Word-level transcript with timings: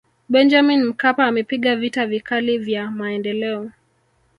benjamin 0.29 0.83
mkapa 0.85 1.25
amepiga 1.25 1.75
vita 1.75 2.05
vikali 2.05 2.57
vya 2.57 2.91
maendeleo 2.91 3.71